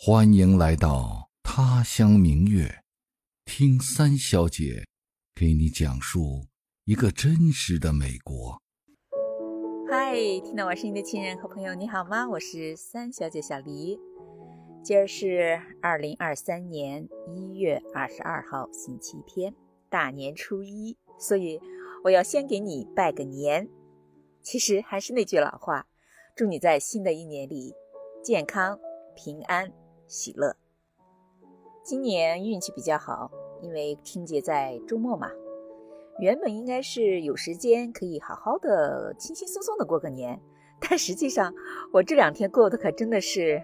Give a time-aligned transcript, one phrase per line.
[0.00, 2.84] 欢迎来到他乡明月，
[3.44, 4.84] 听三小姐
[5.34, 6.46] 给你讲述
[6.84, 8.62] 一个真实的美国。
[9.90, 10.14] 嗨，
[10.44, 12.28] 听到我声音的亲人和朋友，你好吗？
[12.28, 13.98] 我是三小姐小黎。
[14.84, 19.52] 今儿是二零二三年一月二十二号，星期天，
[19.90, 21.60] 大年初一，所以
[22.04, 23.68] 我要先给你拜个年。
[24.42, 25.88] 其实还是那句老话，
[26.36, 27.74] 祝你在新的一年里
[28.22, 28.78] 健康
[29.16, 29.72] 平安。
[30.08, 30.56] 喜乐，
[31.84, 33.30] 今年运气比较好，
[33.60, 35.30] 因为春节在周末嘛。
[36.18, 40.40] 原本应该是有时间可以好好的、轻轻松松的过个年，
[40.80, 41.52] 但实际上
[41.92, 43.62] 我这两天过得可真的是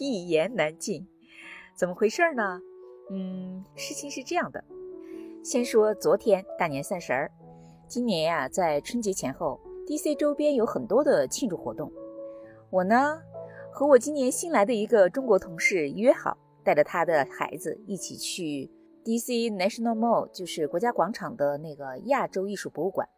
[0.00, 1.06] 一言难尽。
[1.76, 2.60] 怎么回事呢？
[3.12, 4.62] 嗯，事情是这样的。
[5.44, 7.30] 先说昨天大年三十儿，
[7.86, 11.92] 今年呀，在春节前后，DC 周边有很多的庆祝活动。
[12.70, 13.22] 我呢？
[13.80, 18.70] 和我今年新来的一个中国同事约好，带着他的孩子一起去
[19.02, 19.48] D.C.
[19.48, 23.08] National Mall，就是国家广场的那个亚洲艺术博物馆。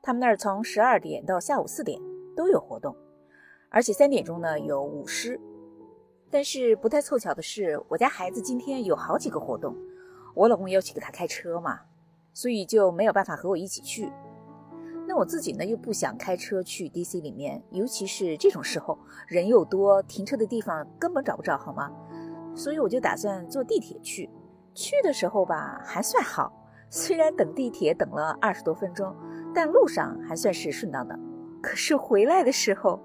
[0.00, 2.00] 他们那儿从十二点到下午四点
[2.34, 2.96] 都有活动，
[3.68, 5.38] 而且三点钟呢有舞狮。
[6.30, 9.76] 但是不太凑巧的是，我家孩子今天有好几个活动，
[10.34, 11.80] 我老公要去给他开车嘛，
[12.32, 14.10] 所以就没有办法和我一起去。
[15.16, 21.90] 我自己呢，又不想开车去 DC 里面，尤其是这种时候人又多，停车的地方根本找不着，好吗？
[22.54, 24.28] 所以我就打算坐地铁去。
[24.74, 26.52] 去的时候吧，还算好，
[26.90, 29.14] 虽然等地铁等了二十多分钟，
[29.54, 31.18] 但路上还算是顺当的。
[31.62, 33.00] 可是回来的时候，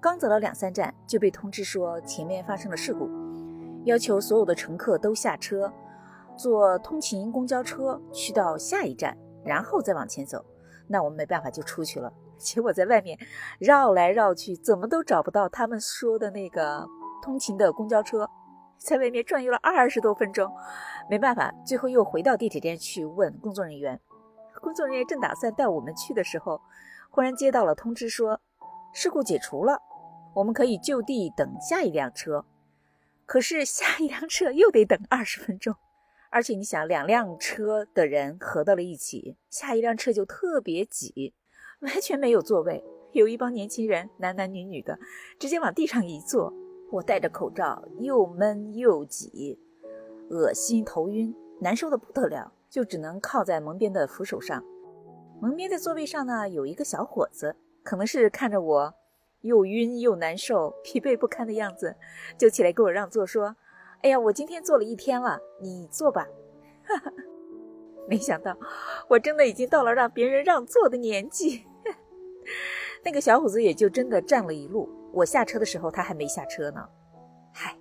[0.00, 3.08] 刚走了两三站，就被通知说前面发生了事故，
[3.84, 5.72] 要求所有的乘客都下车，
[6.36, 10.44] 坐通勤公交车去到下一站，然后再往前走。
[10.88, 13.18] 那我们没办法就出去了， 结果在外面
[13.58, 16.86] 绕来绕去，怎么都找不到他们说的那个
[17.22, 18.28] 通勤的公交车，
[18.78, 20.52] 在外面转悠了二十多分钟，
[21.08, 24.00] 没办法，最后又回到地铁站去问工作人员。
[24.60, 26.60] 工作人员正打算带我们去的时候，
[27.10, 28.40] 忽然接到了通知说
[28.92, 29.80] 事故解除了，
[30.34, 32.44] 我们可以就地等下一辆车。
[33.26, 35.74] 可是下一辆车又得等二十分钟。
[36.32, 41.34] 而且你想，两辆车的人合到了一起，下一辆车就特别挤，
[41.80, 42.82] 完全没有座位。
[43.12, 44.98] 有一帮年轻人，男男女女的，
[45.38, 46.50] 直接往地上一坐。
[46.90, 49.58] 我戴着口罩，又闷又挤，
[50.30, 54.64] 恶心头晕，难受的不得了，就只能靠在门边的扶手上。
[55.38, 58.94] 门边的座位上呢，有一个小伙子，可能是看着我
[59.42, 61.94] 又晕又难受、疲惫不堪的样子，
[62.38, 63.54] 就起来给我让座，说。
[64.02, 66.26] 哎呀，我今天坐了一天了，你坐吧。
[66.84, 67.12] 哈哈，
[68.08, 68.56] 没想到
[69.08, 71.64] 我真的已经到了让别人让座的年纪。
[73.04, 74.88] 那个小伙子也就真的站了一路。
[75.12, 76.84] 我下车的时候，他还没下车呢。
[77.52, 77.78] 嗨，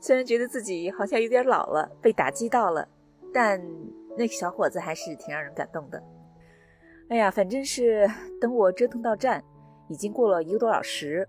[0.00, 2.88] 虽然觉得自己好像有点老了，被打击到了，
[3.32, 3.60] 但
[4.16, 6.02] 那个小伙子还是挺让人感动的。
[7.10, 8.08] 哎呀，反正是
[8.40, 9.44] 等我折腾到站，
[9.88, 11.28] 已经过了一个多小时。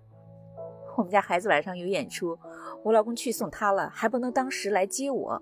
[0.98, 2.38] 我们家孩子晚上有演出。
[2.84, 5.42] 我老公去送他了，还不能当时来接我，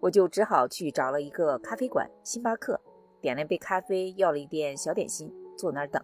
[0.00, 2.80] 我就只好去找了一个咖啡馆，星巴克，
[3.20, 6.02] 点了一杯咖啡，要了一点小点心，坐那儿等。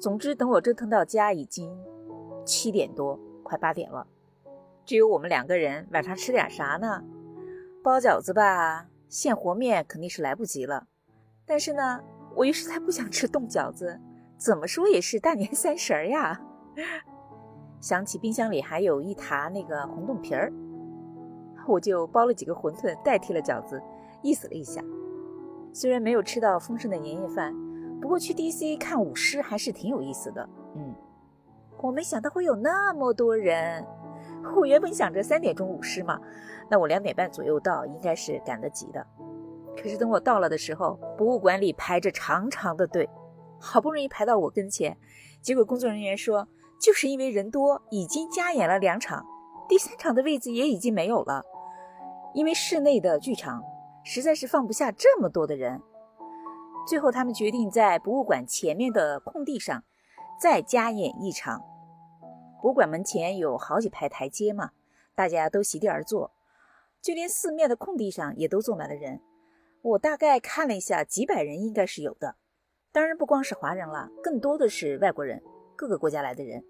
[0.00, 1.70] 总之，等我折腾到家已经
[2.44, 4.06] 七点多，快八点了，
[4.84, 7.02] 只有我们两个人，晚上吃点啥呢？
[7.82, 10.86] 包饺子吧，现和面肯定是来不及了。
[11.46, 12.00] 但是呢，
[12.34, 14.00] 我又实在不想吃冻饺子，
[14.36, 16.40] 怎么说也是大年三十儿呀。
[17.80, 20.52] 想起冰箱里还有一沓那个红豆皮儿，
[21.66, 23.82] 我就包了几个馄饨代替了饺子，
[24.22, 24.82] 意思了一下。
[25.72, 27.54] 虽然没有吃到丰盛的年夜饭，
[27.98, 30.46] 不过去 DC 看舞狮还是挺有意思的。
[30.76, 30.94] 嗯，
[31.80, 33.82] 我没想到会有那么多人。
[34.56, 36.20] 我原本想着三点钟舞狮嘛，
[36.68, 39.06] 那我两点半左右到，应该是赶得及的。
[39.74, 43.08] 可是等我到了的时候，博物馆里排着长长的队，
[43.58, 44.94] 好不容易排到我跟前，
[45.40, 46.46] 结果工作人员说。
[46.80, 49.26] 就是因为人多，已经加演了两场，
[49.68, 51.44] 第三场的位置也已经没有了。
[52.32, 53.62] 因为室内的剧场
[54.02, 55.82] 实在是放不下这么多的人，
[56.88, 59.84] 最后他们决定在博物馆前面的空地上
[60.40, 61.62] 再加演一场。
[62.62, 64.70] 博物馆门前有好几排台阶嘛，
[65.14, 66.32] 大家都席地而坐，
[67.02, 69.20] 就连四面的空地上也都坐满了人。
[69.82, 72.36] 我大概看了一下，几百人应该是有的。
[72.90, 75.42] 当然不光是华人了，更多的是外国人。
[75.76, 76.62] 各个国家来的人，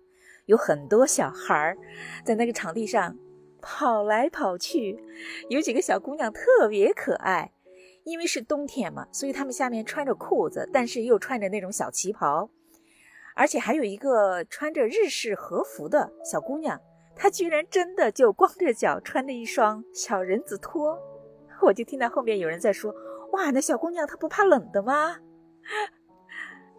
[0.51, 1.79] 有很多小孩儿
[2.25, 3.17] 在那个场地上
[3.63, 4.99] 跑来跑去，
[5.49, 7.53] 有几个小姑娘特别可爱。
[8.03, 12.51] 因为是冬天嘛，所以她们下面穿着裤子，但是又穿着那种小旗袍，
[13.37, 16.81] 而且还有一个穿着日式和服的小姑娘，
[17.15, 20.99] 她居然真的就光着脚，穿着一双小人字拖。
[21.63, 22.93] 我就听到后面有人在说
[23.33, 25.19] ：“哇，那小姑娘她不怕冷的吗？”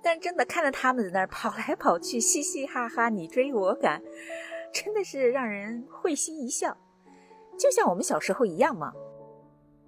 [0.03, 4.01] 但真的看着他们在那儿跑来跑去，嘻嘻哈哈，你追我赶，
[4.73, 6.75] 真的是让人会心一笑，
[7.57, 8.91] 就像我们小时候一样嘛。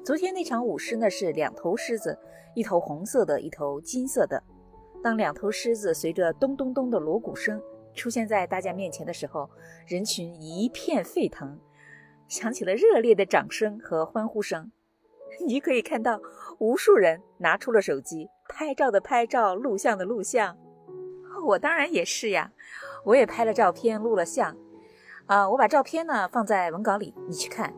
[0.06, 2.20] 昨天那场舞狮呢，是两头狮子，
[2.56, 4.44] 一头红色的，一头金色的。
[5.02, 7.62] 当两头狮子随着咚咚咚的锣鼓声
[7.94, 9.50] 出现在大家面前的时候，
[9.88, 11.60] 人群一片沸腾，
[12.28, 14.72] 响起了热烈的掌声和欢呼声。
[15.46, 16.20] 你可以看到，
[16.60, 20.58] 无数人拿出了手机，拍照的拍照，录像的录像。
[21.46, 22.52] 我当然也是呀，
[23.06, 24.56] 我也拍了照片，录了像。
[25.26, 27.74] 啊，我把照片呢放在文稿里，你去看。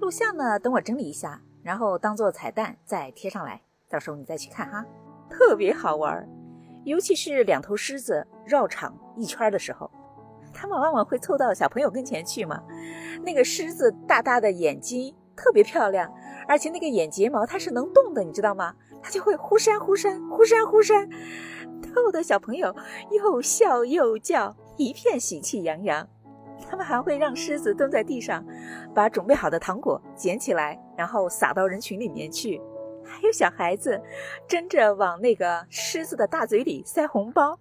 [0.00, 4.84] 录像呢，等我整理一下，然后当做彩蛋再贴上来，到时候你再去看哈，
[5.30, 6.28] 特别好玩。
[6.84, 9.90] 尤其是两头狮子绕场一圈的时候，
[10.54, 12.62] 他们往往会凑到小朋友跟前去嘛。
[13.22, 16.12] 那个狮子大大的眼睛特别漂亮。
[16.48, 18.74] 而且那个眼睫毛它是能动的，你知道吗？
[19.00, 21.08] 它就会忽闪忽闪，忽闪忽闪，
[21.94, 22.74] 逗得小朋友
[23.12, 26.08] 又笑又叫，一片喜气洋洋。
[26.68, 28.44] 他们还会让狮子蹲在地上，
[28.94, 32.60] 把准备好的糖果捡起来，然后撒到人群里面去。
[33.04, 34.00] 还有小孩子
[34.46, 37.58] 争着往那个狮子的大嘴里塞红包。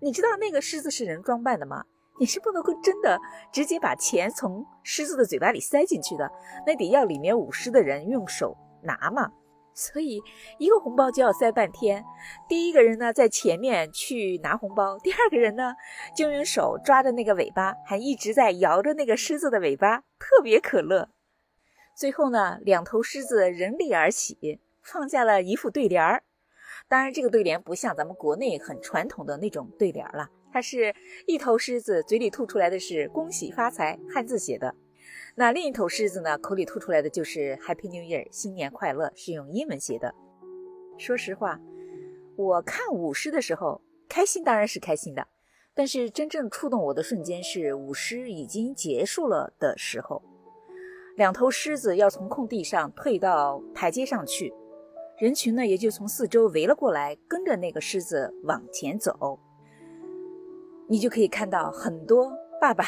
[0.00, 1.84] 你知道那个狮子是人装扮的吗？
[2.18, 3.20] 你是不能够真的
[3.52, 6.30] 直接把钱从狮子的嘴巴里塞进去的，
[6.66, 9.30] 那得要里面舞狮的人用手拿嘛。
[9.76, 10.22] 所以
[10.58, 12.04] 一个红包就要塞半天。
[12.48, 15.74] 第一个人呢在前面去拿红包，第二个人呢
[16.16, 21.10] 就用手抓着那个尾巴，还一直在摇着那个狮子的尾巴，特别可乐。
[21.96, 26.22] 最后呢，两头狮子人立而起，放下了一副对联儿。
[26.88, 30.28] 当然，这个对联不像咱们国内很传统的那种对联了。
[30.54, 30.94] 它是
[31.26, 34.72] 一头狮子嘴里吐出来的是“恭喜发财”汉字写的，
[35.34, 40.14] 那另一头狮子呢口里吐出来的就是 “Happy New Year” 新年快乐是用英文写的。
[40.96, 41.60] 说实话，
[42.36, 45.26] 我看舞狮的时候开心当然是开心的，
[45.74, 50.22] 但是真正触动我的瞬间是舞狮已经结束了的时候，
[51.16, 54.54] 两头狮子要从空地上退到台阶上去，
[55.18, 59.40] 人群呢也就从四周围了过来，跟着那个狮子往前走。
[60.88, 62.84] 你就可以看到很多爸爸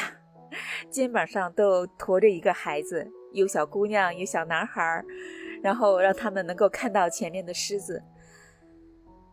[0.89, 5.03] 肩膀上都驮着一个孩子，有小姑娘，有小男孩，
[5.61, 8.01] 然后让他们能够看到前面的狮子。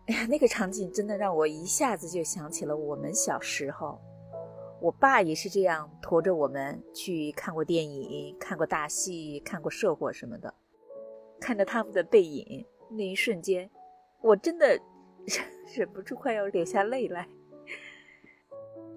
[0.07, 4.01] 哎呀，那个场景真的让我一下子就想起了我们小时候，
[4.81, 10.53] 我爸也是这样驮着我们去看过电影、看过大戏、看过社火什么的。
[11.41, 13.71] 看着他们的背影，那一瞬间，
[14.23, 14.79] 我真的
[15.75, 17.29] 忍不住快要流下泪来。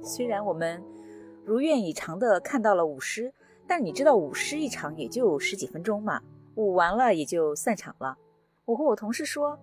[0.02, 0.84] 虽然我们
[1.44, 3.34] 如愿以偿的看到了舞狮，
[3.68, 6.22] 但你知道舞狮一场也就十几分钟嘛，
[6.56, 8.18] 舞完了也就散场了。
[8.66, 9.58] 我和我同事说：“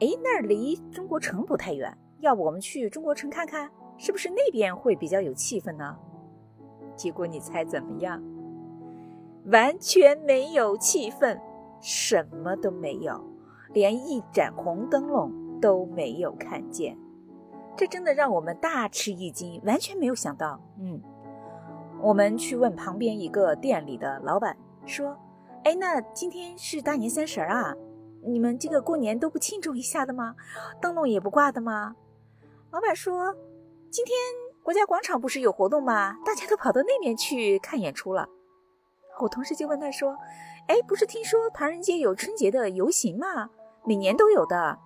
[0.00, 5.96] 哎，那儿离中国城不太远，要不我们去中国城看看，是不是那边会比较有气氛呢？”
[6.96, 8.22] 结果你猜怎么样？
[9.46, 11.40] 完全没有气氛，
[11.80, 13.24] 什么都没有，
[13.72, 16.98] 连一盏红灯笼都没有看见。
[17.78, 20.60] 这真的让我们大吃一惊，完全没有想到。
[20.80, 21.00] 嗯，
[22.02, 25.16] 我们去问旁边一个店里的老板，说
[25.62, 27.72] ：“哎，那今天是大年三十啊，
[28.24, 30.34] 你们这个过年都不庆祝一下的吗？
[30.80, 31.94] 灯笼也不挂的吗？”
[32.72, 33.32] 老板说
[33.92, 34.16] ：“今天
[34.64, 36.18] 国家广场不是有活动吗？
[36.26, 38.28] 大家都跑到那边去看演出了。”
[39.22, 40.16] 我同事就问他说
[40.66, 43.50] ：“哎，不是听说唐人街有春节的游行吗？
[43.86, 44.80] 每年都有的。”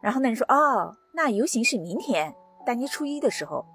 [0.00, 3.66] 然后那人说：“哦。”那游行是明天大年初一的时候，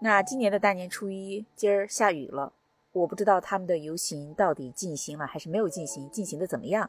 [0.00, 2.52] 那今年的大年初一今儿下雨了，
[2.92, 6.88] 我不知道他们的游行到底进行了还是没有进行，进行的怎么样。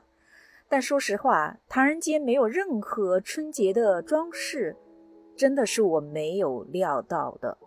[0.67, 4.77] 但说实话，唐人街没有任何春节的装饰，
[5.35, 7.57] 真的是我没有料到的。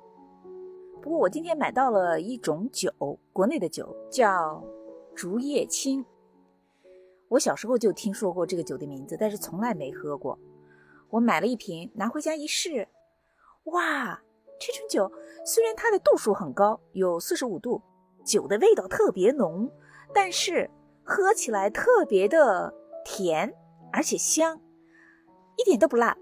[1.00, 2.92] 不过我今天买到了一种酒，
[3.32, 4.62] 国内的酒叫
[5.16, 6.04] 竹叶青。
[7.26, 10.38] 我小时候就听说过这个酒的名字，但是从来没喝过。
[11.12, 12.88] 我买了一瓶，拿回家一试，
[13.64, 14.22] 哇，
[14.58, 15.12] 这种酒
[15.44, 17.82] 虽然它的度数很高，有四十五度，
[18.24, 19.70] 酒的味道特别浓，
[20.14, 20.70] 但是
[21.04, 22.72] 喝起来特别的
[23.04, 23.54] 甜，
[23.92, 24.58] 而且香，
[25.58, 26.16] 一点都不辣，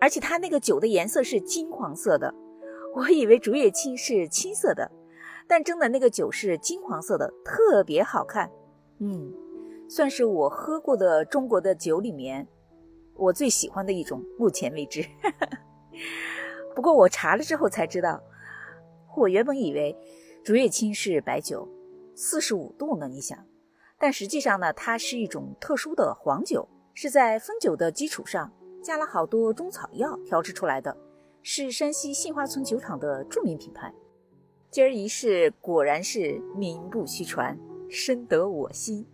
[0.00, 2.32] 而且它那个酒的颜色是金黄色的，
[2.94, 4.88] 我以为竹叶青是青色的，
[5.48, 8.48] 但真的那个酒是金黄色的，特别好看，
[9.00, 9.34] 嗯，
[9.88, 12.46] 算是我喝过的中国的酒里面。
[13.18, 15.04] 我最喜欢的一种，目前为止。
[16.74, 18.22] 不过我查了之后才知道，
[19.16, 19.96] 我原本以为
[20.44, 21.68] 竹叶青是白酒，
[22.14, 23.36] 四十五度呢，你想？
[23.98, 30.96] 但实际上呢，它是一种特殊的黄酒，是在汾酒的基础上加了好多中草药调制出来的，
[31.42, 33.92] 是山西杏花村酒厂的著名品牌。
[34.70, 37.58] 今儿一试，果然是名不虚传，
[37.90, 39.04] 深得我心。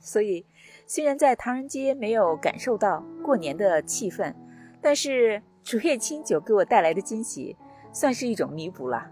[0.00, 0.44] 所以，
[0.90, 4.34] 虽然在唐人街没有感受到过年的气氛，
[4.80, 7.54] 但是竹叶青酒给我带来的惊喜，
[7.92, 9.10] 算是一种弥补了。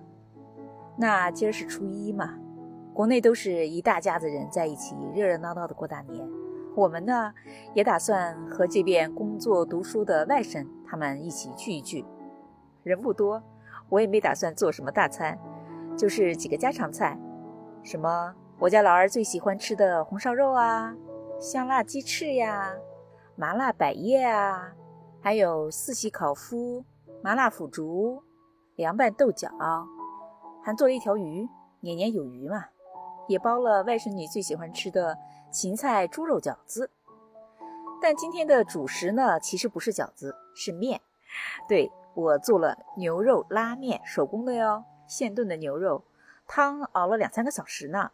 [0.97, 2.39] 那今儿是初一嘛，
[2.95, 6.27] 国内都是一大家子人在一起热热闹闹的过大年。
[6.75, 7.31] 我们呢，
[7.75, 12.07] 也打算和这边工作读书的外甥他们一起聚一聚。
[12.85, 13.43] 人不多，
[13.91, 15.39] 我也没打算做什么大餐，
[15.95, 17.19] 就是几个家常菜，
[17.83, 20.95] 什么我家老二最喜欢吃的红烧肉啊，
[21.39, 22.75] 香辣鸡翅呀，
[23.35, 24.75] 麻辣百叶啊，
[25.21, 26.83] 还有四喜烤麸、
[27.23, 28.23] 麻辣腐竹、
[28.75, 29.51] 凉拌豆角。
[30.65, 31.47] 还做了一条鱼，
[31.81, 32.65] 年年有余嘛，
[33.29, 35.19] 也包了外甥女最喜欢吃的
[35.51, 36.91] 芹菜猪肉饺子。
[38.01, 41.03] 但今天的主食呢，其实不是饺子，是面。
[41.69, 46.03] 对我做了牛肉拉面，手工的哟，现炖的牛肉，
[46.47, 48.11] 汤熬了两三个小时呢，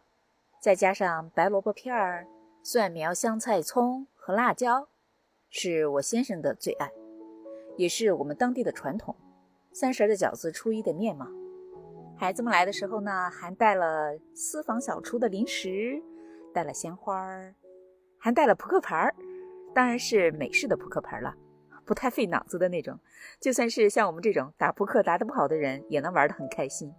[0.59, 2.27] 再加上白萝卜片儿、
[2.65, 4.87] 蒜苗、香菜、葱和辣椒，
[5.49, 6.89] 是我先生的最爱，
[7.75, 9.13] 也是我们当地的传统。
[9.73, 11.27] 三十的饺子，初一的面嘛。
[12.17, 16.01] 孩子们来的时候呢，还带了私房小厨的零食，
[16.53, 17.53] 带了鲜花儿，
[18.17, 19.13] 还带了扑克牌儿，
[19.75, 21.35] 当然是美式的扑克牌了，
[21.83, 22.97] 不太费脑子的那种。
[23.41, 26.93] 就算是像我们这种打扑克打得不好的人，也能玩得很开心。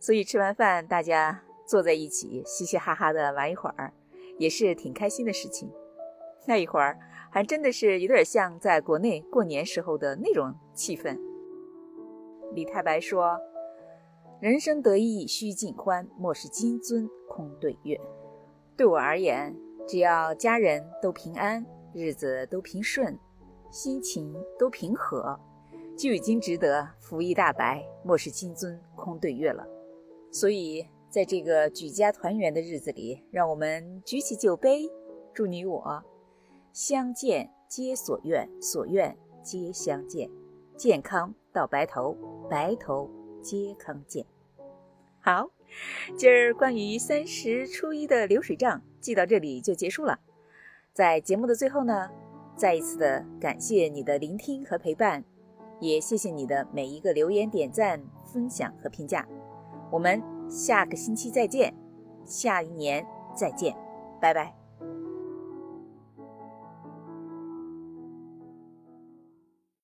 [0.00, 3.92] 所以吃完饭，大家坐在一起，嘻嘻哈哈的玩一会儿，
[4.40, 5.70] 也是挺开心的事情。
[6.48, 6.98] 那一会儿
[7.30, 11.16] 还真的是有点像在国内过年时候的那种气氛。
[12.54, 13.38] 李太白说。
[14.40, 18.00] 人生得意须尽欢，莫使金樽空对月。
[18.74, 19.54] 对我而言，
[19.86, 23.18] 只要家人都平安，日子都平顺，
[23.70, 25.38] 心情都平和，
[25.94, 29.62] 就已经值得福一大白，莫使金樽空对月了。
[30.32, 34.88] 所以，在这个举家团圆的日子里，让我们举起酒杯，
[35.34, 36.04] 祝你我
[36.72, 40.30] 相见皆所愿，所愿皆相见，
[40.76, 42.16] 健康到白头，
[42.48, 43.10] 白头。
[43.42, 44.26] 皆康健。
[45.18, 45.50] 好，
[46.14, 50.20] 今儿关于三十初一的流水账记到这里就结束了。
[50.92, 52.10] 在节目的最后呢，
[52.54, 55.24] 再一次的感谢你的聆听和陪伴，
[55.80, 57.98] 也谢谢你的每一个留言、点赞、
[58.30, 59.26] 分享和评价。
[59.90, 61.72] 我们下个星期再见，
[62.26, 63.74] 下一年再见，
[64.20, 64.59] 拜拜。